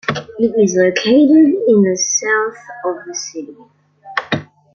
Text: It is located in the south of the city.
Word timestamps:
It 0.39 0.53
is 0.59 0.75
located 0.75 1.53
in 1.69 1.83
the 1.83 1.95
south 1.95 2.57
of 2.85 3.05
the 3.05 3.13
city. 3.13 3.55